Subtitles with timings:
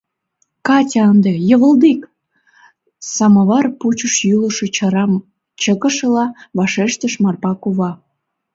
[0.67, 2.01] —Катя ынде йывылдик!—
[3.15, 5.11] самовар пучыш йӱлышӧ чырам
[5.61, 6.25] чыкышыла,
[6.57, 7.91] вашештыш Марпа кува.